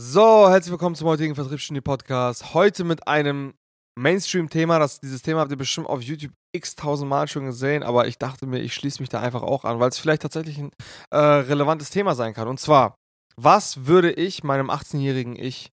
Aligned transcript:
So, 0.00 0.48
herzlich 0.48 0.70
willkommen 0.70 0.94
zum 0.94 1.08
heutigen 1.08 1.34
Vertriebsstudie 1.34 1.80
Podcast. 1.80 2.54
Heute 2.54 2.84
mit 2.84 3.08
einem 3.08 3.54
Mainstream-Thema. 3.98 4.78
Dieses 5.02 5.22
Thema 5.22 5.40
habt 5.40 5.50
ihr 5.50 5.56
bestimmt 5.56 5.88
auf 5.88 6.02
YouTube 6.02 6.30
x 6.52 6.76
tausendmal 6.76 7.26
schon 7.26 7.46
gesehen, 7.46 7.82
aber 7.82 8.06
ich 8.06 8.16
dachte 8.16 8.46
mir, 8.46 8.60
ich 8.60 8.74
schließe 8.74 9.02
mich 9.02 9.08
da 9.08 9.20
einfach 9.20 9.42
auch 9.42 9.64
an, 9.64 9.80
weil 9.80 9.88
es 9.88 9.98
vielleicht 9.98 10.22
tatsächlich 10.22 10.58
ein 10.58 10.70
äh, 11.10 11.16
relevantes 11.18 11.90
Thema 11.90 12.14
sein 12.14 12.32
kann. 12.32 12.46
Und 12.46 12.60
zwar, 12.60 12.94
was 13.36 13.86
würde 13.86 14.12
ich 14.12 14.44
meinem 14.44 14.70
18-jährigen 14.70 15.34
Ich 15.34 15.70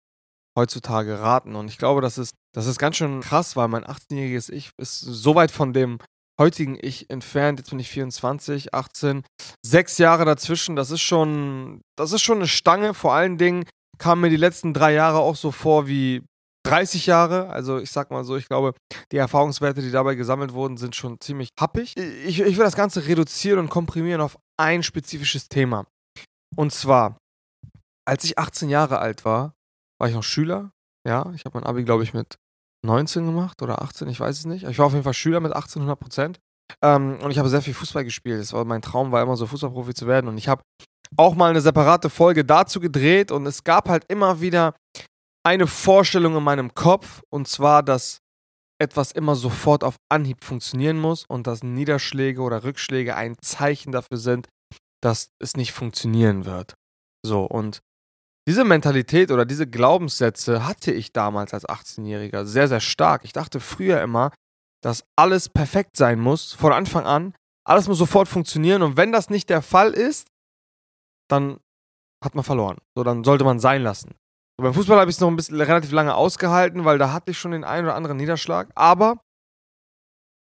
heutzutage 0.57 1.19
raten? 1.19 1.55
Und 1.55 1.67
ich 1.67 1.77
glaube, 1.77 2.01
das 2.01 2.17
ist, 2.17 2.33
das 2.51 2.65
ist 2.65 2.79
ganz 2.79 2.95
schön 2.95 3.21
krass, 3.21 3.55
weil 3.55 3.67
mein 3.67 3.85
18-jähriges 3.85 4.51
Ich 4.51 4.71
ist 4.81 5.01
so 5.01 5.35
weit 5.35 5.51
von 5.51 5.71
dem 5.71 5.99
heutigen 6.41 6.79
Ich 6.81 7.11
entfernt. 7.11 7.59
Jetzt 7.59 7.69
bin 7.69 7.77
ich 7.77 7.91
24, 7.91 8.73
18, 8.73 9.21
sechs 9.63 9.99
Jahre 9.99 10.25
dazwischen. 10.25 10.75
Das 10.75 10.89
ist 10.89 11.01
schon, 11.01 11.81
das 11.95 12.11
ist 12.11 12.23
schon 12.23 12.39
eine 12.39 12.47
Stange. 12.47 12.95
Vor 12.95 13.13
allen 13.13 13.37
Dingen 13.37 13.65
kamen 13.97 14.21
mir 14.21 14.29
die 14.29 14.37
letzten 14.37 14.73
drei 14.73 14.93
Jahre 14.93 15.19
auch 15.19 15.35
so 15.35 15.51
vor 15.51 15.87
wie 15.87 16.23
30 16.65 17.05
Jahre. 17.05 17.49
Also 17.49 17.79
ich 17.79 17.91
sag 17.91 18.11
mal 18.11 18.23
so, 18.23 18.35
ich 18.35 18.47
glaube, 18.47 18.73
die 19.11 19.17
Erfahrungswerte, 19.17 19.81
die 19.81 19.91
dabei 19.91 20.15
gesammelt 20.15 20.53
wurden, 20.53 20.77
sind 20.77 20.95
schon 20.95 21.19
ziemlich 21.19 21.49
happig. 21.59 21.95
Ich, 21.97 22.39
ich 22.39 22.57
will 22.57 22.65
das 22.65 22.75
Ganze 22.75 23.07
reduzieren 23.07 23.59
und 23.59 23.69
komprimieren 23.69 24.21
auf 24.21 24.37
ein 24.57 24.83
spezifisches 24.83 25.47
Thema. 25.47 25.85
Und 26.55 26.73
zwar, 26.73 27.17
als 28.07 28.23
ich 28.23 28.37
18 28.37 28.69
Jahre 28.69 28.99
alt 28.99 29.25
war, 29.25 29.53
war 29.99 30.09
ich 30.09 30.15
noch 30.15 30.23
Schüler. 30.23 30.71
Ja, 31.07 31.31
ich 31.35 31.45
habe 31.45 31.57
mein 31.57 31.67
Abi, 31.67 31.83
glaube 31.83 32.03
ich, 32.03 32.13
mit 32.13 32.37
19 32.85 33.25
gemacht 33.25 33.61
oder 33.61 33.81
18, 33.81 34.07
ich 34.07 34.19
weiß 34.19 34.39
es 34.39 34.45
nicht. 34.45 34.63
Ich 34.63 34.79
war 34.79 34.87
auf 34.87 34.93
jeden 34.93 35.03
Fall 35.03 35.13
Schüler 35.13 35.39
mit 35.39 35.53
1800 35.53 35.99
Prozent. 35.99 36.39
Ähm, 36.81 37.19
und 37.21 37.31
ich 37.31 37.37
habe 37.37 37.49
sehr 37.49 37.61
viel 37.61 37.73
Fußball 37.73 38.03
gespielt. 38.03 38.39
Das 38.39 38.53
war 38.53 38.65
mein 38.65 38.81
Traum, 38.81 39.11
war 39.11 39.21
immer 39.21 39.37
so 39.37 39.45
Fußballprofi 39.45 39.93
zu 39.93 40.07
werden. 40.07 40.27
Und 40.27 40.37
ich 40.37 40.47
habe 40.47 40.63
auch 41.17 41.35
mal 41.35 41.49
eine 41.49 41.61
separate 41.61 42.09
Folge 42.09 42.45
dazu 42.45 42.79
gedreht 42.79 43.31
und 43.31 43.45
es 43.45 43.63
gab 43.63 43.89
halt 43.89 44.05
immer 44.07 44.41
wieder 44.41 44.75
eine 45.43 45.67
Vorstellung 45.67 46.35
in 46.35 46.43
meinem 46.43 46.73
Kopf 46.73 47.21
und 47.29 47.47
zwar, 47.47 47.83
dass 47.83 48.19
etwas 48.81 49.11
immer 49.11 49.35
sofort 49.35 49.83
auf 49.83 49.95
Anhieb 50.09 50.43
funktionieren 50.43 50.99
muss 50.99 51.25
und 51.27 51.47
dass 51.47 51.63
Niederschläge 51.63 52.41
oder 52.41 52.63
Rückschläge 52.63 53.15
ein 53.15 53.35
Zeichen 53.41 53.91
dafür 53.91 54.17
sind, 54.17 54.47
dass 55.01 55.29
es 55.39 55.55
nicht 55.55 55.71
funktionieren 55.71 56.45
wird. 56.45 56.73
So, 57.25 57.45
und 57.45 57.79
diese 58.47 58.63
Mentalität 58.63 59.31
oder 59.31 59.45
diese 59.45 59.67
Glaubenssätze 59.67 60.67
hatte 60.67 60.91
ich 60.91 61.13
damals 61.13 61.53
als 61.53 61.67
18-Jähriger 61.67 62.45
sehr, 62.45 62.67
sehr 62.67 62.79
stark. 62.79 63.23
Ich 63.23 63.33
dachte 63.33 63.59
früher 63.59 64.01
immer, 64.01 64.31
dass 64.83 65.03
alles 65.15 65.49
perfekt 65.49 65.97
sein 65.97 66.19
muss, 66.19 66.53
von 66.53 66.71
Anfang 66.71 67.05
an. 67.05 67.33
Alles 67.67 67.87
muss 67.87 67.97
sofort 67.97 68.27
funktionieren 68.27 68.83
und 68.83 68.97
wenn 68.97 69.11
das 69.11 69.29
nicht 69.29 69.49
der 69.49 69.63
Fall 69.63 69.91
ist, 69.91 70.27
dann 71.29 71.59
hat 72.23 72.35
man 72.35 72.43
verloren. 72.43 72.77
So, 72.95 73.03
dann 73.03 73.23
sollte 73.23 73.43
man 73.43 73.59
sein 73.59 73.83
lassen. 73.83 74.15
So, 74.57 74.63
beim 74.63 74.73
Fußball 74.73 74.99
habe 74.99 75.09
ich 75.09 75.17
es 75.17 75.21
noch 75.21 75.27
ein 75.27 75.35
bisschen 75.35 75.59
relativ 75.59 75.91
lange 75.91 76.15
ausgehalten, 76.15 76.85
weil 76.85 76.97
da 76.97 77.11
hatte 77.11 77.31
ich 77.31 77.37
schon 77.37 77.51
den 77.51 77.63
einen 77.63 77.87
oder 77.87 77.95
anderen 77.95 78.17
Niederschlag. 78.17 78.71
Aber 78.75 79.19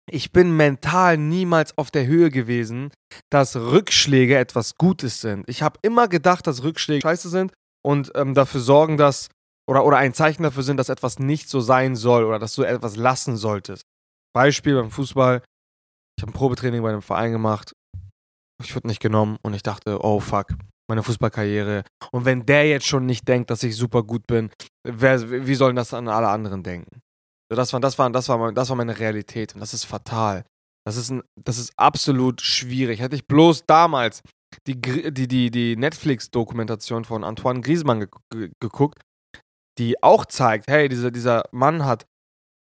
ich 0.09 0.31
bin 0.31 0.55
mental 0.55 1.17
niemals 1.17 1.77
auf 1.77 1.91
der 1.91 2.07
Höhe 2.07 2.29
gewesen, 2.29 2.91
dass 3.29 3.55
Rückschläge 3.55 4.37
etwas 4.37 4.75
Gutes 4.77 5.19
sind. 5.19 5.47
Ich 5.49 5.61
habe 5.61 5.79
immer 5.81 6.07
gedacht, 6.07 6.47
dass 6.47 6.63
Rückschläge 6.63 7.01
scheiße 7.01 7.29
sind 7.29 7.51
und 7.85 8.11
ähm, 8.15 8.33
dafür 8.33 8.61
sorgen, 8.61 8.97
dass 8.97 9.29
oder, 9.69 9.83
oder 9.85 9.97
ein 9.97 10.13
Zeichen 10.13 10.43
dafür 10.43 10.63
sind, 10.63 10.77
dass 10.77 10.87
etwas 10.87 11.19
nicht 11.19 11.49
so 11.49 11.59
sein 11.59 11.97
soll 11.97 12.23
oder 12.23 12.39
dass 12.39 12.55
du 12.55 12.63
etwas 12.63 12.95
lassen 12.95 13.35
solltest. 13.35 13.83
Beispiel 14.33 14.75
beim 14.75 14.91
Fußball. 14.91 15.43
Ich 16.17 16.21
habe 16.21 16.31
ein 16.31 16.33
Probetraining 16.33 16.81
bei 16.81 16.89
einem 16.89 17.01
Verein 17.01 17.33
gemacht 17.33 17.73
ich 18.63 18.75
wurde 18.75 18.87
nicht 18.87 19.01
genommen 19.01 19.37
und 19.43 19.53
ich 19.53 19.63
dachte, 19.63 20.03
oh 20.03 20.19
fuck, 20.19 20.47
meine 20.89 21.03
Fußballkarriere. 21.03 21.83
Und 22.11 22.25
wenn 22.25 22.45
der 22.45 22.67
jetzt 22.67 22.87
schon 22.87 23.05
nicht 23.05 23.27
denkt, 23.27 23.49
dass 23.49 23.63
ich 23.63 23.75
super 23.75 24.03
gut 24.03 24.25
bin, 24.27 24.49
wer, 24.83 25.45
wie 25.45 25.55
sollen 25.55 25.75
das 25.75 25.93
an 25.93 26.07
alle 26.07 26.29
anderen 26.29 26.63
denken? 26.63 27.01
So, 27.49 27.55
das, 27.55 27.71
war, 27.73 27.79
das, 27.79 27.97
war, 27.97 28.09
das, 28.09 28.29
war, 28.29 28.51
das 28.51 28.69
war 28.69 28.75
meine 28.75 28.97
Realität 28.97 29.53
und 29.53 29.61
das 29.61 29.73
ist 29.73 29.85
fatal. 29.85 30.43
Das 30.85 30.97
ist, 30.97 31.11
ein, 31.11 31.21
das 31.35 31.57
ist 31.57 31.73
absolut 31.77 32.41
schwierig. 32.41 33.01
Hätte 33.01 33.15
ich 33.15 33.27
bloß 33.27 33.65
damals 33.65 34.21
die, 34.65 34.79
die, 34.79 35.27
die, 35.27 35.51
die 35.51 35.75
Netflix-Dokumentation 35.75 37.05
von 37.05 37.23
Antoine 37.23 37.61
Griezmann 37.61 38.07
ge 38.31 38.51
geguckt, 38.59 39.01
die 39.77 40.01
auch 40.01 40.25
zeigt, 40.25 40.67
hey, 40.67 40.89
dieser, 40.89 41.11
dieser 41.11 41.43
Mann 41.51 41.85
hat 41.85 42.05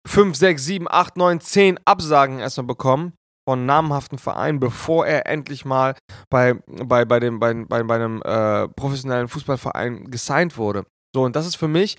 5, 0.07 0.35
6, 0.35 0.63
7, 0.63 0.88
8, 0.89 1.17
9, 1.17 1.41
10 1.41 1.79
Absagen 1.85 2.39
erstmal 2.39 2.67
bekommen 2.67 3.13
von 3.49 3.65
namhaften 3.65 4.19
Vereinen, 4.19 4.59
bevor 4.59 5.07
er 5.07 5.25
endlich 5.25 5.65
mal 5.65 5.95
bei, 6.29 6.53
bei, 6.67 7.03
bei, 7.03 7.19
dem, 7.19 7.39
bei, 7.39 7.51
bei, 7.55 7.81
bei 7.81 7.95
einem 7.95 8.21
äh, 8.21 8.67
professionellen 8.67 9.27
Fußballverein 9.27 10.11
gesigned 10.11 10.55
wurde. 10.55 10.85
So, 11.15 11.23
und 11.23 11.35
das 11.35 11.47
ist 11.47 11.55
für 11.55 11.67
mich 11.67 11.97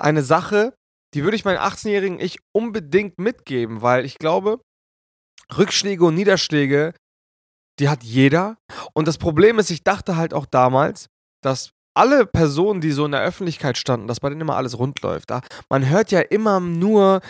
eine 0.00 0.24
Sache, 0.24 0.74
die 1.14 1.22
würde 1.22 1.36
ich 1.36 1.44
meinen 1.44 1.58
18-jährigen 1.58 2.18
Ich 2.18 2.40
unbedingt 2.52 3.20
mitgeben, 3.20 3.82
weil 3.82 4.04
ich 4.04 4.18
glaube, 4.18 4.60
Rückschläge 5.56 6.04
und 6.04 6.16
Niederschläge, 6.16 6.92
die 7.78 7.88
hat 7.88 8.02
jeder. 8.02 8.56
Und 8.92 9.06
das 9.06 9.16
Problem 9.16 9.60
ist, 9.60 9.70
ich 9.70 9.84
dachte 9.84 10.16
halt 10.16 10.34
auch 10.34 10.46
damals, 10.46 11.06
dass 11.40 11.70
alle 12.00 12.24
Personen, 12.24 12.80
die 12.80 12.92
so 12.92 13.04
in 13.04 13.12
der 13.12 13.20
Öffentlichkeit 13.20 13.76
standen, 13.76 14.06
dass 14.06 14.20
bei 14.20 14.30
denen 14.30 14.40
immer 14.40 14.56
alles 14.56 14.78
rund 14.78 15.02
läuft. 15.02 15.30
Da, 15.30 15.42
man 15.68 15.86
hört 15.90 16.10
ja 16.10 16.20
immer 16.20 16.58
nur, 16.58 17.20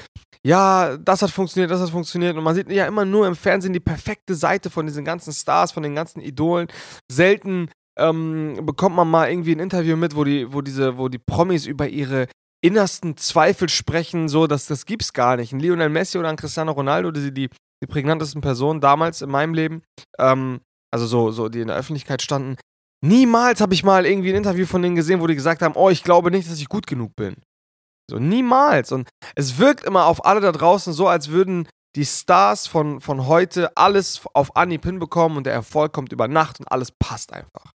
ja, 0.46 0.96
das 0.96 1.22
hat 1.22 1.30
funktioniert, 1.30 1.72
das 1.72 1.80
hat 1.80 1.90
funktioniert. 1.90 2.36
Und 2.36 2.44
man 2.44 2.54
sieht 2.54 2.70
ja 2.70 2.86
immer 2.86 3.04
nur 3.04 3.26
im 3.26 3.34
Fernsehen 3.34 3.72
die 3.72 3.80
perfekte 3.80 4.36
Seite 4.36 4.70
von 4.70 4.86
diesen 4.86 5.04
ganzen 5.04 5.32
Stars, 5.32 5.72
von 5.72 5.82
den 5.82 5.96
ganzen 5.96 6.20
Idolen. 6.20 6.68
Selten 7.10 7.68
ähm, 7.98 8.60
bekommt 8.62 8.94
man 8.94 9.10
mal 9.10 9.28
irgendwie 9.28 9.56
ein 9.56 9.58
Interview 9.58 9.96
mit, 9.96 10.14
wo 10.14 10.22
die, 10.22 10.52
wo 10.52 10.60
diese, 10.60 10.98
wo 10.98 11.08
die 11.08 11.18
Promis 11.18 11.66
über 11.66 11.88
ihre 11.88 12.28
innersten 12.62 13.16
Zweifel 13.16 13.68
sprechen, 13.68 14.28
so, 14.28 14.46
dass 14.46 14.66
das 14.66 14.86
gibt's 14.86 15.12
gar 15.12 15.36
nicht. 15.36 15.52
Ein 15.52 15.58
Lionel 15.58 15.88
Messi 15.88 16.16
oder 16.16 16.28
ein 16.28 16.36
Cristiano 16.36 16.70
Ronaldo, 16.70 17.10
die, 17.10 17.34
die, 17.34 17.48
die 17.82 17.86
prägnantesten 17.88 18.40
Personen 18.40 18.80
damals 18.80 19.20
in 19.20 19.30
meinem 19.30 19.54
Leben, 19.54 19.82
ähm, 20.18 20.60
also 20.92 21.06
so, 21.06 21.32
so, 21.32 21.48
die 21.48 21.60
in 21.60 21.68
der 21.68 21.76
Öffentlichkeit 21.76 22.22
standen, 22.22 22.56
Niemals 23.02 23.60
habe 23.60 23.74
ich 23.74 23.82
mal 23.82 24.04
irgendwie 24.04 24.30
ein 24.30 24.36
Interview 24.36 24.66
von 24.66 24.82
denen 24.82 24.96
gesehen, 24.96 25.20
wo 25.20 25.26
die 25.26 25.34
gesagt 25.34 25.62
haben, 25.62 25.74
oh, 25.74 25.88
ich 25.88 26.04
glaube 26.04 26.30
nicht, 26.30 26.50
dass 26.50 26.60
ich 26.60 26.68
gut 26.68 26.86
genug 26.86 27.16
bin. 27.16 27.36
So, 28.10 28.18
niemals. 28.18 28.92
Und 28.92 29.08
es 29.36 29.58
wirkt 29.58 29.84
immer 29.84 30.06
auf 30.06 30.24
alle 30.24 30.40
da 30.40 30.52
draußen 30.52 30.92
so, 30.92 31.08
als 31.08 31.28
würden 31.28 31.68
die 31.96 32.04
Stars 32.04 32.66
von, 32.66 33.00
von 33.00 33.26
heute 33.26 33.76
alles 33.76 34.20
auf 34.34 34.56
Anhieb 34.56 34.84
hinbekommen 34.84 35.38
und 35.38 35.44
der 35.44 35.54
Erfolg 35.54 35.92
kommt 35.92 36.12
über 36.12 36.28
Nacht 36.28 36.60
und 36.60 36.70
alles 36.70 36.92
passt 36.92 37.32
einfach. 37.32 37.72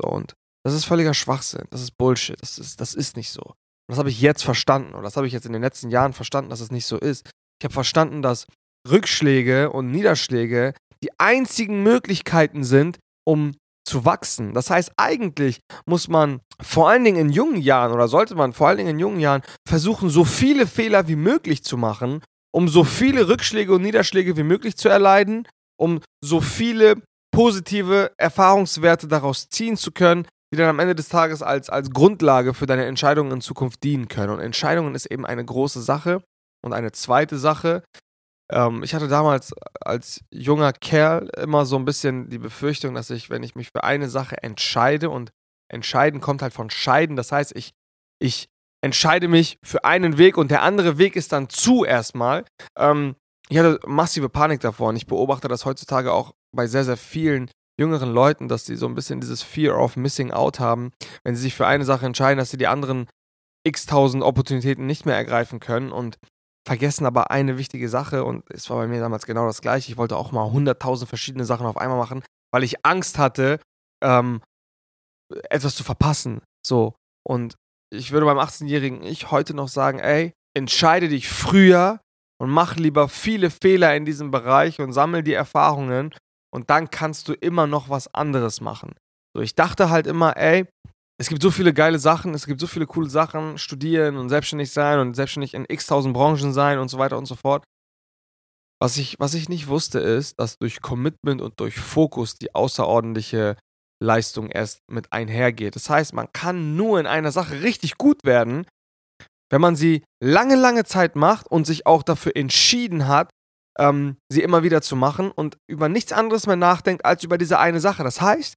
So, 0.00 0.08
und 0.08 0.34
das 0.64 0.74
ist 0.74 0.84
völliger 0.84 1.14
Schwachsinn. 1.14 1.66
Das 1.70 1.80
ist 1.80 1.96
Bullshit. 1.96 2.40
Das 2.40 2.58
ist, 2.58 2.80
das 2.80 2.94
ist 2.94 3.16
nicht 3.16 3.30
so. 3.30 3.42
Und 3.42 3.92
das 3.92 3.98
habe 3.98 4.10
ich 4.10 4.20
jetzt 4.20 4.42
verstanden. 4.42 4.94
Und 4.94 5.02
das 5.02 5.16
habe 5.16 5.26
ich 5.26 5.32
jetzt 5.32 5.46
in 5.46 5.52
den 5.52 5.62
letzten 5.62 5.90
Jahren 5.90 6.12
verstanden, 6.12 6.50
dass 6.50 6.60
es 6.60 6.70
nicht 6.70 6.86
so 6.86 6.98
ist. 6.98 7.30
Ich 7.60 7.64
habe 7.64 7.74
verstanden, 7.74 8.22
dass 8.22 8.46
Rückschläge 8.88 9.70
und 9.70 9.90
Niederschläge 9.90 10.74
die 11.02 11.18
einzigen 11.18 11.82
Möglichkeiten 11.82 12.64
sind, 12.64 12.98
um 13.26 13.54
zu 13.88 14.04
wachsen. 14.04 14.54
Das 14.54 14.70
heißt, 14.70 14.92
eigentlich 14.96 15.60
muss 15.86 16.08
man 16.08 16.40
vor 16.60 16.88
allen 16.88 17.04
Dingen 17.04 17.28
in 17.28 17.32
jungen 17.32 17.60
Jahren 17.60 17.92
oder 17.92 18.08
sollte 18.08 18.34
man 18.34 18.52
vor 18.52 18.68
allen 18.68 18.78
Dingen 18.78 18.90
in 18.90 18.98
jungen 18.98 19.20
Jahren 19.20 19.42
versuchen, 19.66 20.10
so 20.10 20.24
viele 20.24 20.66
Fehler 20.66 21.08
wie 21.08 21.16
möglich 21.16 21.64
zu 21.64 21.76
machen, 21.76 22.22
um 22.52 22.68
so 22.68 22.84
viele 22.84 23.28
Rückschläge 23.28 23.74
und 23.74 23.82
Niederschläge 23.82 24.36
wie 24.36 24.42
möglich 24.42 24.76
zu 24.76 24.88
erleiden, 24.88 25.48
um 25.78 26.00
so 26.22 26.40
viele 26.40 27.02
positive 27.34 28.12
Erfahrungswerte 28.18 29.08
daraus 29.08 29.48
ziehen 29.48 29.76
zu 29.76 29.92
können, 29.92 30.26
die 30.52 30.58
dann 30.58 30.68
am 30.68 30.78
Ende 30.78 30.94
des 30.94 31.08
Tages 31.08 31.42
als, 31.42 31.68
als 31.68 31.90
Grundlage 31.90 32.54
für 32.54 32.66
deine 32.66 32.86
Entscheidungen 32.86 33.32
in 33.32 33.40
Zukunft 33.40 33.82
dienen 33.84 34.08
können. 34.08 34.32
Und 34.32 34.40
Entscheidungen 34.40 34.94
ist 34.94 35.06
eben 35.06 35.26
eine 35.26 35.44
große 35.44 35.82
Sache. 35.82 36.22
Und 36.64 36.72
eine 36.72 36.90
zweite 36.90 37.38
Sache 37.38 37.84
ähm, 38.50 38.82
ich 38.82 38.94
hatte 38.94 39.08
damals 39.08 39.52
als 39.80 40.24
junger 40.30 40.72
Kerl 40.72 41.30
immer 41.36 41.66
so 41.66 41.76
ein 41.76 41.84
bisschen 41.84 42.28
die 42.28 42.38
Befürchtung, 42.38 42.94
dass 42.94 43.10
ich, 43.10 43.30
wenn 43.30 43.42
ich 43.42 43.54
mich 43.54 43.70
für 43.74 43.84
eine 43.84 44.08
Sache 44.08 44.42
entscheide 44.42 45.10
und 45.10 45.32
entscheiden 45.70 46.20
kommt 46.20 46.42
halt 46.42 46.54
von 46.54 46.70
scheiden, 46.70 47.16
das 47.16 47.30
heißt, 47.30 47.54
ich, 47.54 47.72
ich 48.20 48.48
entscheide 48.82 49.28
mich 49.28 49.58
für 49.62 49.84
einen 49.84 50.18
Weg 50.18 50.36
und 50.36 50.50
der 50.50 50.62
andere 50.62 50.98
Weg 50.98 51.16
ist 51.16 51.32
dann 51.32 51.48
zu 51.48 51.84
erstmal. 51.84 52.44
Ähm, 52.76 53.16
ich 53.48 53.58
hatte 53.58 53.80
massive 53.86 54.28
Panik 54.28 54.60
davor 54.60 54.90
und 54.90 54.96
ich 54.96 55.06
beobachte 55.06 55.48
das 55.48 55.64
heutzutage 55.64 56.12
auch 56.12 56.34
bei 56.54 56.66
sehr, 56.66 56.84
sehr 56.84 56.96
vielen 56.96 57.50
jüngeren 57.78 58.12
Leuten, 58.12 58.48
dass 58.48 58.66
sie 58.66 58.76
so 58.76 58.86
ein 58.86 58.94
bisschen 58.94 59.20
dieses 59.20 59.42
Fear 59.42 59.78
of 59.78 59.96
Missing 59.96 60.32
Out 60.32 60.58
haben, 60.58 60.90
wenn 61.24 61.36
sie 61.36 61.42
sich 61.42 61.54
für 61.54 61.66
eine 61.66 61.84
Sache 61.84 62.06
entscheiden, 62.06 62.38
dass 62.38 62.50
sie 62.50 62.56
die 62.56 62.66
anderen 62.66 63.06
x 63.64 63.86
tausend 63.86 64.22
Opportunitäten 64.22 64.86
nicht 64.86 65.06
mehr 65.06 65.16
ergreifen 65.16 65.60
können 65.60 65.92
und 65.92 66.18
vergessen 66.68 67.06
aber 67.06 67.30
eine 67.30 67.56
wichtige 67.56 67.88
Sache 67.88 68.24
und 68.24 68.44
es 68.50 68.68
war 68.68 68.76
bei 68.76 68.86
mir 68.86 69.00
damals 69.00 69.24
genau 69.24 69.46
das 69.46 69.62
gleiche. 69.62 69.90
Ich 69.90 69.96
wollte 69.96 70.18
auch 70.18 70.32
mal 70.32 70.50
100.000 70.50 71.06
verschiedene 71.06 71.46
Sachen 71.46 71.66
auf 71.66 71.78
einmal 71.78 71.96
machen, 71.96 72.22
weil 72.52 72.62
ich 72.62 72.84
Angst 72.84 73.16
hatte, 73.16 73.58
ähm, 74.04 74.42
etwas 75.48 75.74
zu 75.74 75.82
verpassen. 75.82 76.42
So. 76.64 76.94
Und 77.26 77.56
ich 77.90 78.12
würde 78.12 78.26
beim 78.26 78.38
18-Jährigen 78.38 79.02
ich 79.02 79.30
heute 79.30 79.54
noch 79.54 79.68
sagen, 79.68 79.98
ey, 79.98 80.34
entscheide 80.54 81.08
dich 81.08 81.30
früher 81.30 82.00
und 82.38 82.50
mach 82.50 82.76
lieber 82.76 83.08
viele 83.08 83.48
Fehler 83.50 83.96
in 83.96 84.04
diesem 84.04 84.30
Bereich 84.30 84.78
und 84.78 84.92
sammel 84.92 85.22
die 85.22 85.32
Erfahrungen 85.32 86.14
und 86.54 86.68
dann 86.68 86.90
kannst 86.90 87.28
du 87.28 87.32
immer 87.32 87.66
noch 87.66 87.88
was 87.88 88.12
anderes 88.12 88.60
machen. 88.60 88.92
So, 89.34 89.42
ich 89.42 89.54
dachte 89.54 89.88
halt 89.88 90.06
immer, 90.06 90.36
ey, 90.36 90.66
es 91.20 91.28
gibt 91.28 91.42
so 91.42 91.50
viele 91.50 91.74
geile 91.74 91.98
Sachen, 91.98 92.32
es 92.32 92.46
gibt 92.46 92.60
so 92.60 92.66
viele 92.66 92.86
coole 92.86 93.10
Sachen, 93.10 93.58
studieren 93.58 94.16
und 94.16 94.28
selbstständig 94.28 94.70
sein 94.70 95.00
und 95.00 95.14
selbstständig 95.14 95.54
in 95.54 95.66
x 95.68 95.86
tausend 95.86 96.14
Branchen 96.14 96.52
sein 96.52 96.78
und 96.78 96.88
so 96.88 96.98
weiter 96.98 97.18
und 97.18 97.26
so 97.26 97.34
fort. 97.34 97.64
Was 98.80 98.96
ich, 98.96 99.16
was 99.18 99.34
ich 99.34 99.48
nicht 99.48 99.66
wusste, 99.66 99.98
ist, 99.98 100.38
dass 100.38 100.58
durch 100.58 100.80
Commitment 100.80 101.42
und 101.42 101.58
durch 101.58 101.80
Fokus 101.80 102.36
die 102.36 102.54
außerordentliche 102.54 103.56
Leistung 104.00 104.50
erst 104.50 104.78
mit 104.88 105.12
einhergeht. 105.12 105.74
Das 105.74 105.90
heißt, 105.90 106.14
man 106.14 106.28
kann 106.32 106.76
nur 106.76 107.00
in 107.00 107.06
einer 107.06 107.32
Sache 107.32 107.62
richtig 107.62 107.98
gut 107.98 108.22
werden, 108.22 108.64
wenn 109.50 109.60
man 109.60 109.74
sie 109.74 110.04
lange, 110.22 110.54
lange 110.54 110.84
Zeit 110.84 111.16
macht 111.16 111.48
und 111.48 111.66
sich 111.66 111.86
auch 111.86 112.04
dafür 112.04 112.36
entschieden 112.36 113.08
hat, 113.08 113.30
ähm, 113.80 114.16
sie 114.30 114.42
immer 114.42 114.62
wieder 114.62 114.82
zu 114.82 114.94
machen 114.94 115.32
und 115.32 115.56
über 115.68 115.88
nichts 115.88 116.12
anderes 116.12 116.46
mehr 116.46 116.56
nachdenkt 116.56 117.04
als 117.04 117.24
über 117.24 117.38
diese 117.38 117.58
eine 117.58 117.80
Sache. 117.80 118.04
Das 118.04 118.20
heißt, 118.20 118.54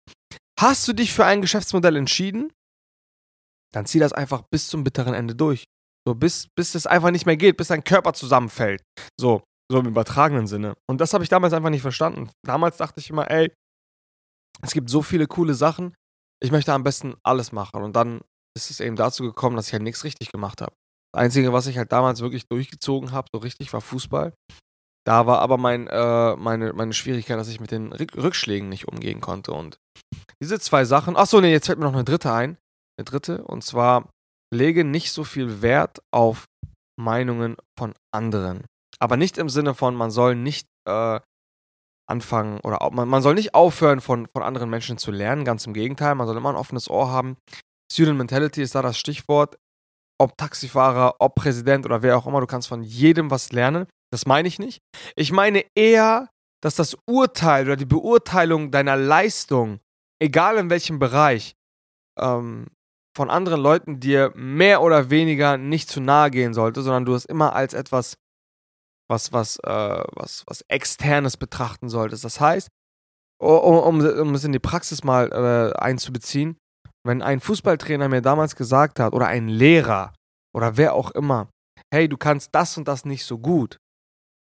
hast 0.62 0.88
du 0.88 0.94
dich 0.94 1.14
für 1.14 1.26
ein 1.26 1.42
Geschäftsmodell 1.42 1.96
entschieden, 1.96 2.52
dann 3.74 3.86
zieh 3.86 4.00
das 4.00 4.14
einfach 4.14 4.44
bis 4.52 4.68
zum 4.68 4.84
bitteren 4.84 5.14
Ende 5.14 5.36
durch. 5.36 5.66
So, 6.08 6.16
bis, 6.16 6.48
bis 6.56 6.76
es 6.76 6.88
einfach 6.88 7.12
nicht 7.12 7.26
mehr 7.26 7.38
geht, 7.38 7.58
bis 7.58 7.68
dein 7.68 7.84
Körper 7.84 8.14
zusammenfällt. 8.14 8.82
So, 9.20 9.44
so 9.72 9.80
im 9.80 9.88
übertragenen 9.88 10.48
Sinne. 10.48 10.76
Und 10.90 11.00
das 11.00 11.14
habe 11.14 11.24
ich 11.24 11.30
damals 11.30 11.54
einfach 11.54 11.70
nicht 11.70 11.82
verstanden. 11.82 12.30
Damals 12.46 12.78
dachte 12.78 13.00
ich 13.00 13.10
immer, 13.10 13.30
ey, 13.30 13.54
es 14.62 14.72
gibt 14.72 14.90
so 14.90 15.02
viele 15.02 15.28
coole 15.28 15.54
Sachen, 15.54 15.96
ich 16.44 16.52
möchte 16.52 16.74
am 16.74 16.84
besten 16.84 17.16
alles 17.24 17.52
machen. 17.52 17.84
Und 17.84 17.96
dann 17.96 18.22
ist 18.58 18.72
es 18.72 18.80
eben 18.80 18.96
dazu 18.96 19.24
gekommen, 19.24 19.56
dass 19.56 19.68
ich 19.68 19.74
halt 19.74 19.84
nichts 19.84 20.04
richtig 20.04 20.32
gemacht 20.32 20.62
habe. 20.62 20.74
Das 21.14 21.24
Einzige, 21.24 21.54
was 21.54 21.68
ich 21.68 21.78
halt 21.78 21.92
damals 21.92 22.22
wirklich 22.22 22.48
durchgezogen 22.48 23.12
habe, 23.12 23.28
so 23.34 23.40
richtig, 23.40 23.72
war 23.74 23.82
Fußball. 23.82 24.34
Da 25.06 25.26
war 25.26 25.40
aber 25.40 25.58
mein, 25.58 25.88
äh, 25.88 26.36
meine, 26.36 26.74
meine 26.74 26.94
Schwierigkeit, 26.94 27.38
dass 27.38 27.48
ich 27.48 27.60
mit 27.60 27.72
den 27.72 27.92
Rückschlägen 27.92 28.70
nicht 28.70 28.88
umgehen 28.88 29.20
konnte. 29.20 29.52
Und 29.52 29.80
diese 30.42 30.60
zwei 30.60 30.86
Sachen, 30.86 31.16
achso, 31.16 31.42
nee, 31.42 31.52
jetzt 31.52 31.66
fällt 31.66 31.80
mir 31.80 31.86
noch 31.86 31.94
eine 31.94 32.04
dritte 32.04 32.32
ein. 32.32 32.58
Eine 32.98 33.06
dritte, 33.06 33.44
und 33.44 33.64
zwar 33.64 34.10
lege 34.54 34.84
nicht 34.84 35.12
so 35.12 35.24
viel 35.24 35.62
Wert 35.62 36.00
auf 36.12 36.46
Meinungen 37.00 37.56
von 37.78 37.94
anderen. 38.14 38.66
Aber 39.00 39.18
nicht 39.18 39.38
im 39.38 39.50
Sinne 39.50 39.74
von, 39.74 39.96
man 39.96 40.12
soll 40.12 40.36
nicht 40.36 40.68
äh, 40.88 41.20
anfangen 42.08 42.60
oder 42.60 42.90
man, 42.92 43.08
man 43.08 43.22
soll 43.24 43.34
nicht 43.34 43.56
aufhören, 43.56 44.02
von, 44.02 44.28
von 44.28 44.44
anderen 44.44 44.70
Menschen 44.70 44.98
zu 44.98 45.12
lernen. 45.12 45.46
Ganz 45.46 45.66
im 45.66 45.74
Gegenteil, 45.74 46.14
man 46.16 46.28
soll 46.28 46.38
immer 46.38 46.50
ein 46.50 46.56
offenes 46.56 46.90
Ohr 46.90 47.10
haben. 47.10 47.38
Student 47.92 48.18
Mentality 48.18 48.62
ist 48.62 48.76
da 48.76 48.82
das 48.82 48.98
Stichwort. 48.98 49.58
Ob 50.20 50.38
Taxifahrer, 50.38 51.16
ob 51.18 51.34
Präsident 51.34 51.86
oder 51.86 52.04
wer 52.04 52.16
auch 52.18 52.28
immer, 52.28 52.42
du 52.42 52.48
kannst 52.48 52.68
von 52.68 52.84
jedem 52.84 53.32
was 53.32 53.52
lernen. 53.52 53.88
Das 54.12 54.26
meine 54.26 54.48
ich 54.48 54.60
nicht. 54.60 54.82
Ich 55.16 55.32
meine 55.32 55.66
eher, 55.76 56.30
dass 56.62 56.76
das 56.76 56.98
Urteil 57.08 57.66
oder 57.66 57.76
die 57.76 57.86
Beurteilung 57.86 58.72
deiner 58.72 58.96
Leistung, 58.96 59.80
egal 60.22 60.58
in 60.58 60.70
welchem 60.70 61.00
Bereich, 61.00 61.56
ähm, 62.20 62.68
von 63.16 63.30
anderen 63.30 63.62
Leuten 63.62 64.00
dir 64.00 64.32
mehr 64.36 64.82
oder 64.82 65.10
weniger 65.10 65.58
nicht 65.58 65.90
zu 65.90 66.00
nahe 66.02 66.32
gehen 66.32 66.54
sollte, 66.54 66.82
sondern 66.82 67.06
du 67.06 67.14
es 67.14 67.26
immer 67.26 67.56
als 67.56 67.74
etwas 67.74 68.16
was, 69.12 69.34
was, 69.34 69.58
äh, 69.58 70.04
was, 70.14 70.44
was 70.48 70.64
Externes 70.70 71.38
betrachten 71.38 71.90
solltest. 71.90 72.24
Das 72.24 72.40
heißt, 72.40 72.70
um, 73.40 74.00
um, 74.00 74.00
um 74.00 74.34
es 74.34 74.44
in 74.44 74.54
die 74.54 74.60
Praxis 74.60 75.04
mal 75.04 75.32
äh, 75.32 75.78
einzubeziehen, 75.78 76.58
wenn 77.06 77.22
ein 77.22 77.42
Fußballtrainer 77.42 78.08
mir 78.08 78.22
damals 78.22 78.56
gesagt 78.56 79.00
hat, 79.00 79.14
oder 79.14 79.28
ein 79.28 79.48
Lehrer, 79.48 80.14
oder 80.56 80.78
wer 80.78 80.94
auch 80.94 81.12
immer, 81.12 81.50
hey, 81.94 82.08
du 82.08 82.18
kannst 82.18 82.50
das 82.54 82.78
und 82.78 82.88
das 82.88 83.06
nicht 83.06 83.26
so 83.26 83.38
gut, 83.38 83.78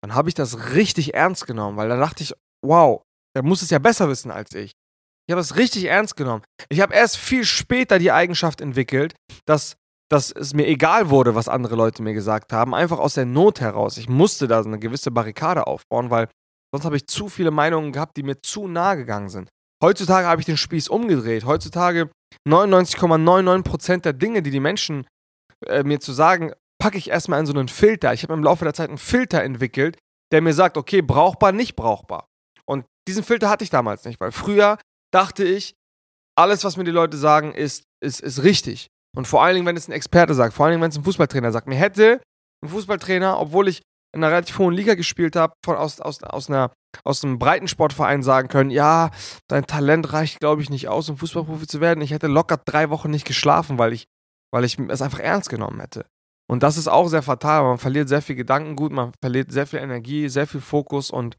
dann 0.02 0.16
habe 0.16 0.30
ich 0.30 0.36
das 0.36 0.74
richtig 0.74 1.14
ernst 1.14 1.48
genommen, 1.48 1.78
weil 1.78 1.90
dann 1.90 2.00
dachte 2.00 2.24
ich, 2.24 2.34
wow, 2.66 3.02
der 3.36 3.44
muss 3.44 3.62
es 3.62 3.70
ja 3.70 3.80
besser 3.80 4.10
wissen 4.10 4.32
als 4.32 4.54
ich. 4.54 4.72
Ich 5.28 5.32
habe 5.32 5.42
es 5.42 5.58
richtig 5.58 5.86
ernst 5.86 6.16
genommen. 6.16 6.44
Ich 6.70 6.82
habe 6.82 6.94
erst 6.94 7.18
viel 7.18 7.44
später 7.44 8.00
die 8.00 8.12
Eigenschaft 8.12 8.62
entwickelt, 8.62 9.14
dass 9.46 9.76
dass 10.12 10.32
es 10.32 10.54
mir 10.54 10.68
egal 10.68 11.10
wurde, 11.10 11.36
was 11.36 11.48
andere 11.48 11.76
Leute 11.76 12.02
mir 12.02 12.14
gesagt 12.14 12.52
haben, 12.52 12.74
einfach 12.74 12.98
aus 12.98 13.14
der 13.14 13.26
Not 13.26 13.62
heraus. 13.62 13.98
Ich 13.98 14.10
musste 14.10 14.48
da 14.48 14.64
so 14.64 14.70
eine 14.70 14.80
gewisse 14.80 15.12
Barrikade 15.12 15.68
aufbauen, 15.68 16.10
weil 16.10 16.28
sonst 16.74 16.86
habe 16.86 16.98
ich 16.98 17.06
zu 17.06 17.30
viele 17.30 17.52
Meinungen 17.52 17.92
gehabt, 17.92 18.18
die 18.18 18.24
mir 18.24 18.42
zu 18.42 18.68
nahe 18.68 18.98
gegangen 18.98 19.30
sind. 19.30 19.50
Heutzutage 19.84 20.28
habe 20.28 20.42
ich 20.42 20.46
den 20.46 20.58
Spieß 20.58 20.90
umgedreht. 20.90 21.46
Heutzutage 21.46 22.10
99,99% 22.48 24.02
der 24.02 24.14
Dinge, 24.14 24.42
die 24.42 24.52
die 24.52 24.60
Menschen 24.60 25.08
äh, 25.66 25.84
mir 25.84 26.00
zu 26.00 26.12
sagen, 26.12 26.54
packe 26.80 26.98
ich 26.98 27.10
erstmal 27.10 27.40
in 27.40 27.46
so 27.46 27.54
einen 27.54 27.68
Filter. 27.68 28.14
Ich 28.14 28.24
habe 28.24 28.34
im 28.34 28.44
Laufe 28.44 28.64
der 28.64 28.74
Zeit 28.74 28.90
einen 28.90 28.98
Filter 28.98 29.44
entwickelt, 29.44 29.98
der 30.32 30.42
mir 30.42 30.54
sagt, 30.54 30.78
okay, 30.78 31.02
brauchbar, 31.02 31.52
nicht 31.52 31.76
brauchbar. 31.76 32.28
Und 32.66 32.86
diesen 33.08 33.24
Filter 33.24 33.50
hatte 33.50 33.64
ich 33.64 33.70
damals 33.70 34.06
nicht, 34.06 34.20
weil 34.20 34.32
früher 34.32 34.78
dachte 35.12 35.44
ich, 35.44 35.76
alles, 36.38 36.64
was 36.64 36.78
mir 36.78 36.84
die 36.86 36.92
Leute 36.92 37.18
sagen, 37.18 37.54
ist, 37.54 37.84
ist, 38.02 38.22
ist 38.22 38.44
richtig. 38.44 38.88
Und 39.16 39.28
vor 39.28 39.44
allen 39.44 39.56
Dingen, 39.56 39.66
wenn 39.66 39.76
es 39.76 39.88
ein 39.88 39.92
Experte 39.92 40.34
sagt, 40.34 40.54
vor 40.54 40.66
allen 40.66 40.74
Dingen, 40.74 40.84
wenn 40.84 40.92
es 40.92 40.98
ein 40.98 41.04
Fußballtrainer 41.04 41.52
sagt. 41.52 41.68
Mir 41.68 41.76
hätte 41.76 42.22
ein 42.64 42.70
Fußballtrainer, 42.70 43.40
obwohl 43.40 43.68
ich 43.68 43.82
in 44.16 44.24
einer 44.24 44.32
relativ 44.32 44.58
hohen 44.60 44.74
Liga 44.74 44.96
gespielt 44.96 45.36
habe, 45.36 45.54
von 45.64 45.76
aus, 45.76 46.00
aus, 46.00 46.24
aus, 46.24 46.50
einer, 46.50 46.72
aus 47.04 47.24
einem 47.24 47.40
Breitensportverein 47.40 48.24
sagen 48.24 48.48
können, 48.48 48.70
ja, 48.70 49.12
dein 49.48 49.68
Talent 49.68 50.14
reicht, 50.14 50.40
glaube 50.40 50.62
ich, 50.62 50.70
nicht 50.70 50.88
aus, 50.88 51.10
um 51.10 51.18
Fußballprofi 51.18 51.68
zu 51.68 51.82
werden. 51.82 52.02
Ich 52.02 52.12
hätte 52.12 52.28
locker 52.28 52.58
drei 52.58 52.90
Wochen 52.90 53.12
nicht 53.12 53.26
geschlafen, 53.26 53.78
weil 53.78 53.94
ich, 53.94 54.06
weil 54.52 54.64
ich 54.64 54.80
es 54.80 55.02
einfach 55.02 55.20
ernst 55.20 55.50
genommen 55.50 55.80
hätte. 55.80 56.06
Und 56.50 56.64
das 56.64 56.78
ist 56.78 56.88
auch 56.88 57.08
sehr 57.08 57.22
fatal. 57.22 57.64
Man 57.64 57.78
verliert 57.78 58.10
sehr 58.10 58.22
viel 58.22 58.36
Gedankengut, 58.36 58.92
man 58.92 59.14
verliert 59.22 59.52
sehr 59.52 59.68
viel 59.68 59.80
Energie, 59.80 60.30
sehr 60.30 60.48
viel 60.48 60.62
Fokus 60.62 61.12
und 61.12 61.38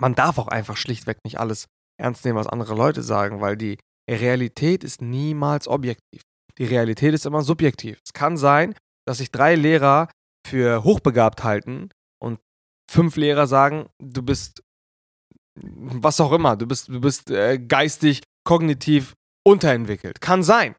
man 0.00 0.14
darf 0.14 0.38
auch 0.38 0.48
einfach 0.48 0.76
schlichtweg 0.76 1.18
nicht 1.24 1.40
alles 1.40 1.66
ernst 1.98 2.24
nehmen, 2.24 2.38
was 2.38 2.46
andere 2.46 2.74
Leute 2.74 3.02
sagen, 3.02 3.40
weil 3.40 3.56
die 3.56 3.78
Realität 4.10 4.84
ist 4.84 5.00
niemals 5.00 5.68
objektiv. 5.68 6.22
Die 6.58 6.64
Realität 6.66 7.14
ist 7.14 7.24
immer 7.24 7.42
subjektiv. 7.42 7.98
Es 8.04 8.12
kann 8.12 8.36
sein, 8.36 8.74
dass 9.06 9.18
sich 9.18 9.30
drei 9.30 9.54
Lehrer 9.54 10.08
für 10.46 10.84
hochbegabt 10.84 11.42
halten 11.42 11.88
und 12.20 12.38
fünf 12.90 13.16
Lehrer 13.16 13.46
sagen, 13.46 13.88
du 13.98 14.22
bist 14.22 14.62
was 15.56 16.20
auch 16.20 16.32
immer, 16.32 16.56
du 16.56 16.66
bist, 16.66 16.88
du 16.88 17.00
bist 17.00 17.30
äh, 17.30 17.58
geistig, 17.58 18.22
kognitiv 18.44 19.14
unterentwickelt. 19.46 20.20
Kann 20.20 20.42
sein. 20.42 20.74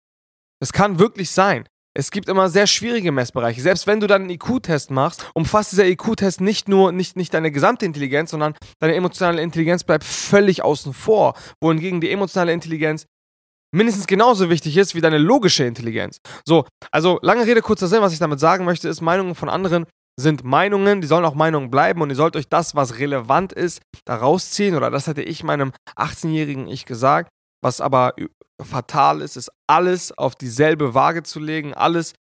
Es 0.62 0.74
kann 0.74 1.00
wirklich 1.00 1.31
sein. 1.31 1.68
Es 1.98 2.12
gibt 2.12 2.28
immer 2.28 2.50
sehr 2.50 2.68
schwierige 2.68 3.14
Messbereiche. 3.14 3.62
Selbst 3.62 3.88
wenn 3.88 4.02
du 4.02 4.08
dann 4.08 4.24
einen 4.24 4.32
IQ-Test 4.32 4.92
machst, 4.92 5.26
umfasst 5.34 5.72
dieser 5.72 5.88
IQ-Test 5.88 6.42
nicht 6.42 6.68
nur 6.68 6.92
nicht, 6.92 7.16
nicht 7.16 7.34
deine 7.34 7.52
gesamte 7.52 7.86
Intelligenz, 7.86 8.32
sondern 8.32 8.54
deine 8.80 8.96
emotionale 8.96 9.42
Intelligenz 9.42 9.86
bleibt 9.86 10.04
völlig 10.04 10.62
außen 10.62 10.94
vor. 10.94 11.36
Wohingegen 11.62 12.02
die 12.02 12.12
emotionale 12.12 12.52
Intelligenz 12.52 13.06
mindestens 13.74 14.08
genauso 14.08 14.50
wichtig 14.50 14.76
ist 14.76 14.94
wie 14.94 15.02
deine 15.02 15.18
logische 15.18 15.64
Intelligenz. 15.64 16.20
So, 16.46 16.66
also 16.92 17.20
lange 17.22 17.46
Rede, 17.46 17.62
kurzer 17.62 17.88
Sinn, 17.88 18.02
was 18.02 18.14
ich 18.14 18.20
damit 18.20 18.40
sagen 18.40 18.66
möchte, 18.66 18.90
ist, 18.90 19.02
Meinungen 19.02 19.36
von 19.36 19.50
anderen 19.50 19.86
sind 20.18 20.44
Meinungen, 20.44 21.02
die 21.02 21.08
sollen 21.08 21.25
auch 21.25 21.36
Meinungen 21.36 21.70
bleiben 21.70 22.02
und 22.02 22.10
ihr 22.10 22.16
sollt 22.16 22.36
euch 22.36 22.48
das, 22.48 22.75
was 22.75 23.00
relevant 23.00 23.52
ist, 23.52 23.82
da 24.06 24.16
rausziehen. 24.16 24.75
Oder 24.75 24.90
das 24.90 25.08
hätte 25.08 25.22
ich 25.22 25.44
meinem 25.44 25.72
18-jährigen 25.98 26.68
Ich 26.68 26.86
gesagt. 26.86 27.30
Was 27.64 27.82
aber 27.82 28.14
fatal 28.62 29.22
ist, 29.22 29.36
ist 29.38 29.52
alles 29.68 30.18
auf 30.18 30.36
dieselbe 30.36 30.94
Waage 30.94 31.24
zu 31.24 31.40
legen, 31.40 31.74
alles 31.74 32.14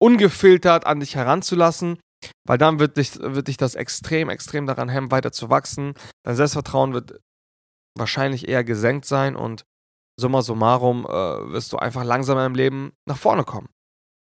ungefiltert 0.00 0.86
an 0.86 1.00
dich 1.00 1.14
heranzulassen, 1.16 1.98
weil 2.46 2.58
dann 2.58 2.78
wird 2.78 2.96
dich, 2.96 3.18
wird 3.20 3.48
dich 3.48 3.56
das 3.56 3.74
extrem, 3.74 4.28
extrem 4.28 4.66
daran 4.66 4.88
hemmen, 4.88 5.10
weiter 5.10 5.32
zu 5.32 5.50
wachsen. 5.50 5.94
Dein 6.24 6.36
Selbstvertrauen 6.36 6.94
wird 6.94 7.20
wahrscheinlich 7.98 8.48
eher 8.48 8.64
gesenkt 8.64 9.04
sein 9.04 9.36
und 9.36 9.64
summa 10.18 10.42
summarum 10.42 11.06
äh, 11.06 11.10
wirst 11.52 11.72
du 11.72 11.76
einfach 11.76 12.04
langsamer 12.04 12.46
im 12.46 12.54
Leben 12.54 12.92
nach 13.08 13.16
vorne 13.16 13.44
kommen. 13.44 13.68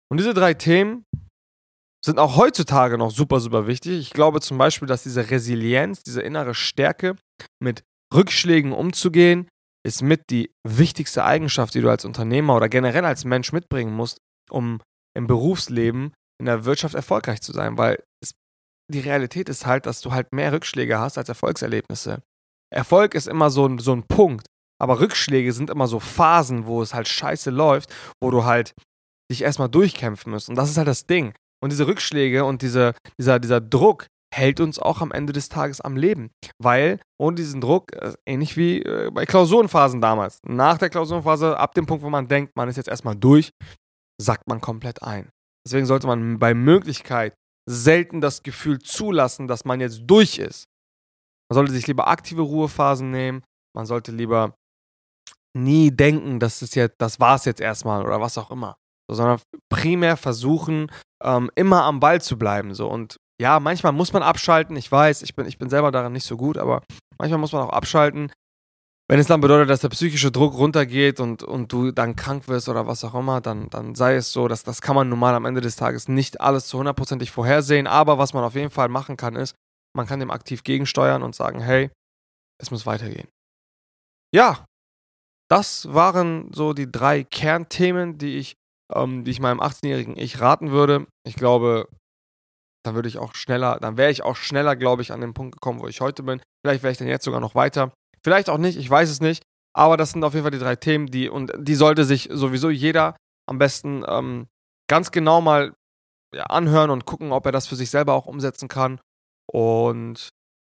Und 0.10 0.18
diese 0.18 0.34
drei 0.34 0.54
Themen 0.54 1.06
sind 2.06 2.20
auch 2.20 2.36
heutzutage 2.36 2.98
noch 2.98 3.12
super, 3.12 3.40
super 3.40 3.68
wichtig. 3.68 4.00
Ich 4.00 4.12
glaube 4.12 4.42
zum 4.42 4.58
Beispiel, 4.58 4.88
dass 4.88 5.04
diese 5.04 5.30
Resilienz, 5.30 6.04
diese 6.04 6.22
innere 6.22 6.54
Stärke, 6.54 7.16
mit 7.62 7.84
Rückschlägen 8.14 8.74
umzugehen, 8.74 9.48
ist 9.86 10.02
mit 10.02 10.30
die 10.30 10.52
wichtigste 10.66 11.26
Eigenschaft, 11.26 11.74
die 11.74 11.82
du 11.82 11.90
als 11.90 12.06
Unternehmer 12.06 12.56
oder 12.56 12.70
generell 12.70 13.06
als 13.06 13.26
Mensch 13.26 13.52
mitbringen 13.52 13.94
musst, 13.94 14.18
um 14.50 14.82
im 15.16 15.28
Berufsleben, 15.28 16.14
in 16.40 16.46
der 16.46 16.66
Wirtschaft 16.66 16.96
erfolgreich 16.96 17.42
zu 17.42 17.52
sein. 17.52 17.78
Weil 17.78 18.02
es, 18.22 18.34
die 18.92 19.02
Realität 19.02 19.50
ist 19.50 19.66
halt, 19.66 19.86
dass 19.86 20.02
du 20.02 20.12
halt 20.12 20.34
mehr 20.34 20.54
Rückschläge 20.54 21.00
hast 21.00 21.18
als 21.18 21.30
Erfolgserlebnisse. 21.30 22.24
Erfolg 22.74 23.14
ist 23.14 23.28
immer 23.28 23.50
so 23.50 23.68
ein, 23.68 23.78
so 23.80 23.94
ein 23.94 24.04
Punkt. 24.08 24.48
Aber 24.82 25.00
Rückschläge 25.00 25.54
sind 25.54 25.70
immer 25.70 25.88
so 25.88 26.00
Phasen, 26.00 26.66
wo 26.66 26.82
es 26.82 26.94
halt 26.94 27.08
scheiße 27.08 27.52
läuft, 27.52 27.94
wo 28.22 28.32
du 28.32 28.44
halt 28.44 28.74
dich 29.32 29.44
erstmal 29.44 29.70
durchkämpfen 29.70 30.32
musst. 30.32 30.50
Und 30.50 30.56
das 30.56 30.70
ist 30.70 30.78
halt 30.78 30.88
das 30.88 31.06
Ding. 31.06 31.34
Und 31.62 31.72
diese 31.72 31.88
Rückschläge 31.88 32.44
und 32.44 32.62
diese, 32.62 32.94
dieser, 33.18 33.40
dieser 33.40 33.62
Druck 33.62 34.08
hält 34.34 34.60
uns 34.60 34.80
auch 34.80 35.02
am 35.02 35.12
Ende 35.12 35.32
des 35.32 35.50
Tages 35.50 35.80
am 35.80 35.96
Leben. 35.96 36.32
Weil 36.58 37.00
ohne 37.20 37.36
diesen 37.36 37.62
Druck, 37.62 37.94
äh, 37.94 38.14
ähnlich 38.26 38.58
wie 38.58 38.82
äh, 38.82 39.12
bei 39.12 39.26
Klausurenphasen 39.26 40.02
damals, 40.02 40.40
nach 40.46 40.78
der 40.78 40.90
Klausurenphase, 40.90 41.58
ab 41.58 41.74
dem 41.76 41.86
Punkt, 41.86 42.04
wo 42.04 42.10
man 42.10 42.28
denkt, 42.28 42.56
man 42.56 42.68
ist 42.68 42.78
jetzt 42.78 42.90
erstmal 42.90 43.16
durch, 43.16 43.52
sackt 44.20 44.48
man 44.48 44.62
komplett 44.62 45.04
ein. 45.04 45.30
Deswegen 45.66 45.86
sollte 45.86 46.08
man 46.08 46.40
bei 46.40 46.54
Möglichkeit 46.54 47.36
selten 47.70 48.20
das 48.20 48.44
Gefühl 48.44 48.80
zulassen, 48.80 49.48
dass 49.48 49.66
man 49.66 49.80
jetzt 49.80 50.02
durch 50.06 50.38
ist. 50.38 50.66
Man 51.50 51.56
sollte 51.56 51.72
sich 51.72 51.88
lieber 51.88 52.08
aktive 52.08 52.42
Ruhephasen 52.42 53.12
nehmen, 53.12 53.44
man 53.76 53.86
sollte 53.86 54.12
lieber 54.12 54.56
nie 55.56 55.92
denken, 55.92 56.40
das 56.40 56.62
ist 56.62 56.76
jetzt, 56.76 56.96
das 57.00 57.20
war's 57.20 57.46
jetzt 57.46 57.62
erstmal 57.62 58.04
oder 58.04 58.20
was 58.20 58.38
auch 58.38 58.52
immer. 58.52 58.78
So, 59.10 59.16
sondern 59.16 59.40
primär 59.70 60.18
versuchen, 60.18 60.92
ähm, 61.24 61.52
immer 61.56 61.84
am 61.84 62.00
Ball 62.00 62.22
zu 62.22 62.38
bleiben. 62.38 62.74
So. 62.74 62.90
Und 62.90 63.18
ja, 63.44 63.60
manchmal 63.60 63.92
muss 63.92 64.14
man 64.14 64.24
abschalten. 64.24 64.78
Ich 64.78 64.90
weiß, 64.90 65.22
ich 65.22 65.36
bin, 65.36 65.46
ich 65.46 65.58
bin 65.58 65.70
selber 65.70 65.92
daran 65.92 66.14
nicht 66.14 66.24
so 66.24 66.38
gut, 66.38 66.58
aber 66.58 66.82
manchmal 67.18 67.40
muss 67.40 67.52
man 67.52 67.62
auch 67.62 67.74
abschalten. 67.74 68.32
Wenn 69.10 69.20
es 69.20 69.28
dann 69.28 69.42
bedeutet, 69.42 69.70
dass 69.70 69.82
der 69.82 69.90
psychische 69.90 70.32
Druck 70.32 70.54
runtergeht 70.54 71.20
und, 71.20 71.44
und 71.44 71.74
du 71.74 71.92
dann 71.92 72.16
krank 72.16 72.48
wirst 72.48 72.70
oder 72.70 72.88
was 72.88 73.04
auch 73.04 73.14
immer, 73.16 73.42
dann, 73.42 73.70
dann 73.70 73.96
sei 73.96 74.16
es 74.16 74.32
so, 74.32 74.48
dass 74.48 74.64
das 74.64 74.80
kann 74.80 74.96
man 74.96 75.10
normal 75.10 75.36
am 75.36 75.44
Ende 75.44 75.60
des 75.60 75.76
Tages 75.76 76.08
nicht 76.08 76.40
alles 76.40 76.68
zu 76.68 76.78
hundertprozentig 76.78 77.32
vorhersehen. 77.32 77.86
Aber 77.86 78.18
was 78.18 78.34
man 78.34 78.46
auf 78.46 78.56
jeden 78.56 78.70
Fall 78.70 78.88
machen 78.88 79.18
kann, 79.18 79.36
ist, 79.36 79.56
man 79.94 80.08
kann 80.08 80.22
dem 80.22 80.32
aktiv 80.32 80.64
gegensteuern 80.64 81.22
und 81.22 81.36
sagen, 81.36 81.60
hey, 81.60 81.92
es 82.62 82.72
muss 82.72 82.86
weitergehen. 82.86 83.28
Ja, 84.34 84.64
das 85.52 85.94
waren 85.94 86.50
so 86.54 86.72
die 86.72 86.90
drei 86.90 87.26
Kernthemen, 87.26 88.18
die 88.18 88.38
ich, 88.38 88.56
ähm, 88.96 89.26
die 89.26 89.32
ich 89.32 89.42
meinem 89.42 89.60
18-jährigen 89.60 90.18
Ich 90.18 90.40
raten 90.40 90.72
würde. 90.72 91.08
Ich 91.28 91.36
glaube, 91.36 91.90
dann 92.86 92.96
würde 92.96 93.10
ich 93.10 93.18
auch 93.18 93.34
schneller, 93.36 93.80
dann 93.80 93.98
wäre 93.98 94.12
ich 94.12 94.24
auch 94.24 94.36
schneller, 94.36 94.76
glaube 94.76 95.02
ich, 95.02 95.12
an 95.12 95.22
den 95.22 95.34
Punkt 95.34 95.56
gekommen, 95.56 95.80
wo 95.80 95.88
ich 95.88 96.02
heute 96.02 96.24
bin. 96.24 96.42
Vielleicht 96.64 96.84
wäre 96.84 96.92
ich 96.92 96.98
dann 96.98 97.08
jetzt 97.08 97.26
sogar 97.26 97.40
noch 97.40 97.56
weiter. 97.56 97.92
Vielleicht 98.24 98.50
auch 98.50 98.58
nicht, 98.58 98.78
ich 98.78 98.90
weiß 98.90 99.10
es 99.10 99.22
nicht. 99.22 99.44
Aber 99.76 99.98
das 99.98 100.12
sind 100.12 100.24
auf 100.24 100.34
jeden 100.34 100.44
Fall 100.44 100.52
die 100.52 100.60
drei 100.60 100.76
Themen, 100.76 101.08
die, 101.08 101.30
und 101.30 101.52
die 101.58 101.76
sollte 101.76 102.06
sich 102.06 102.30
sowieso 102.32 102.70
jeder 102.70 103.16
am 103.50 103.58
besten 103.58 104.04
ähm, 104.08 104.48
ganz 104.88 105.12
genau 105.12 105.42
mal 105.42 105.74
ja, 106.34 106.44
anhören 106.44 106.92
und 106.92 107.06
gucken, 107.06 107.32
ob 107.32 107.46
er 107.46 107.52
das 107.52 107.68
für 107.68 107.76
sich 107.76 107.90
selber 107.90 108.14
auch 108.14 108.28
umsetzen 108.28 108.68
kann. 108.68 109.00
Und 109.52 110.30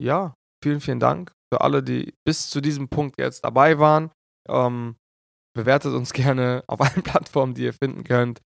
ja, 0.02 0.34
vielen, 0.62 0.80
vielen 0.80 1.00
Dank 1.00 1.32
für 1.52 1.60
alle, 1.60 1.82
die 1.82 2.14
bis 2.26 2.48
zu 2.48 2.60
diesem 2.60 2.88
Punkt 2.88 3.18
jetzt 3.18 3.44
dabei 3.44 3.78
waren. 3.78 4.10
Ähm, 4.48 4.96
bewertet 5.54 5.94
uns 5.94 6.12
gerne 6.14 6.64
auf 6.66 6.80
allen 6.80 7.02
Plattformen, 7.02 7.54
die 7.54 7.64
ihr 7.64 7.74
finden 7.74 8.04
könnt. 8.04 8.40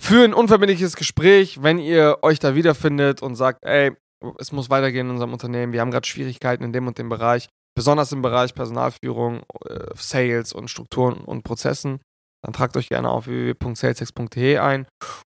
Für 0.00 0.24
ein 0.24 0.34
unverbindliches 0.34 0.96
Gespräch, 0.96 1.62
wenn 1.62 1.78
ihr 1.78 2.18
euch 2.22 2.38
da 2.38 2.54
wiederfindet 2.54 3.20
und 3.22 3.34
sagt, 3.34 3.64
ey, 3.64 3.92
es 4.38 4.52
muss 4.52 4.70
weitergehen 4.70 5.06
in 5.06 5.12
unserem 5.12 5.32
Unternehmen, 5.32 5.72
wir 5.72 5.80
haben 5.80 5.90
gerade 5.90 6.06
Schwierigkeiten 6.06 6.64
in 6.64 6.72
dem 6.72 6.86
und 6.86 6.98
dem 6.98 7.08
Bereich, 7.08 7.48
besonders 7.76 8.12
im 8.12 8.22
Bereich 8.22 8.54
Personalführung, 8.54 9.42
äh, 9.68 9.90
Sales 9.94 10.52
und 10.52 10.70
Strukturen 10.70 11.18
und 11.18 11.44
Prozessen, 11.44 12.00
dann 12.42 12.52
tragt 12.52 12.76
euch 12.76 12.88
gerne 12.88 13.10
auf 13.10 13.26
www.salesex.de 13.26 14.58
ein 14.58 14.86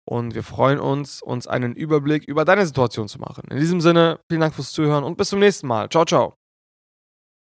und 0.08 0.34
wir 0.34 0.44
freuen 0.44 0.78
uns, 0.78 1.22
uns 1.22 1.46
einen 1.48 1.74
Überblick 1.74 2.24
über 2.24 2.44
deine 2.44 2.66
Situation 2.66 3.08
zu 3.08 3.18
machen. 3.18 3.44
In 3.50 3.58
diesem 3.58 3.80
Sinne, 3.80 4.20
vielen 4.30 4.40
Dank 4.40 4.54
fürs 4.54 4.72
Zuhören 4.72 5.04
und 5.04 5.16
bis 5.16 5.30
zum 5.30 5.40
nächsten 5.40 5.66
Mal. 5.66 5.88
Ciao, 5.88 6.04
ciao. 6.04 6.39